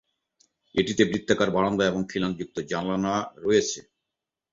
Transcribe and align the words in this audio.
এটিতে 0.75 1.03
বৃত্তাকার 1.05 1.49
বারান্দা 1.51 1.83
এবং 1.87 2.01
খিলানযুক্ত 2.11 2.57
জানালা 2.71 3.15
রয়েছে। 3.37 3.79